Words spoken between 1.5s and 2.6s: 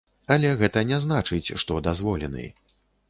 што дазволены.